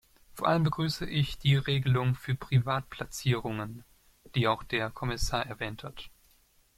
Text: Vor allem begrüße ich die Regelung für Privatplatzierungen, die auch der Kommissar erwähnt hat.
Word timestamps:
Vor 0.33 0.47
allem 0.47 0.63
begrüße 0.63 1.05
ich 1.07 1.37
die 1.37 1.57
Regelung 1.57 2.15
für 2.15 2.33
Privatplatzierungen, 2.33 3.83
die 4.33 4.47
auch 4.47 4.63
der 4.63 4.89
Kommissar 4.89 5.45
erwähnt 5.45 5.83
hat. 5.83 6.09